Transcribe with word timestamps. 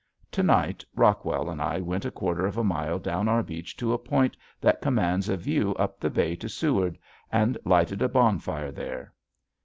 To 0.31 0.41
night 0.41 0.83
Rockwell 0.95 1.47
and 1.51 1.61
I 1.61 1.79
went 1.79 2.05
a 2.05 2.09
quarter 2.11 2.47
of 2.47 2.57
a 2.57 2.63
mile 2.63 2.97
down 2.97 3.27
our 3.27 3.43
beach 3.43 3.77
to 3.77 3.93
a 3.93 3.99
point 3.99 4.35
that 4.59 4.81
commands 4.81 5.29
a 5.29 5.37
view 5.37 5.75
up 5.75 5.99
the 5.99 6.09
bay 6.09 6.35
to 6.37 6.49
Seward 6.49 6.97
and 7.31 7.55
lighted 7.65 8.01
a 8.01 8.09
bonfire 8.09 8.71
there. 8.71 9.13